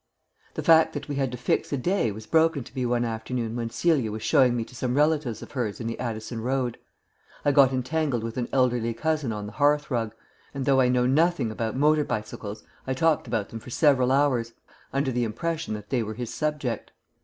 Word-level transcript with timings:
The 0.55 0.63
fact 0.63 0.93
that 0.93 1.07
we 1.07 1.13
had 1.17 1.31
to 1.31 1.37
fix 1.37 1.71
a 1.71 1.77
day 1.77 2.11
was 2.11 2.25
broken 2.25 2.63
to 2.63 2.75
me 2.75 2.87
one 2.87 3.05
afternoon 3.05 3.55
when 3.55 3.69
Celia 3.69 4.11
was 4.11 4.23
showing 4.23 4.55
me 4.57 4.63
to 4.65 4.73
some 4.73 4.95
relatives 4.95 5.43
of 5.43 5.51
hers 5.51 5.79
in 5.79 5.85
the 5.85 5.99
Addison 5.99 6.41
Road. 6.41 6.79
I 7.45 7.51
got 7.51 7.71
entangled 7.71 8.23
with 8.23 8.35
an 8.35 8.49
elderly 8.51 8.95
cousin 8.95 9.31
on 9.31 9.45
the 9.45 9.51
hearth 9.51 9.91
rug; 9.91 10.15
and 10.55 10.65
though 10.65 10.81
I 10.81 10.89
know 10.89 11.05
nothing 11.05 11.51
about 11.51 11.75
motor 11.77 12.03
bicycles 12.03 12.63
I 12.87 12.95
talked 12.95 13.27
about 13.27 13.49
them 13.49 13.59
for 13.59 13.69
several 13.69 14.11
hours 14.11 14.53
under 14.91 15.11
the 15.11 15.23
impression 15.23 15.75
that 15.75 15.91
they 15.91 16.01
were 16.01 16.15
his 16.15 16.33
subject. 16.33 16.93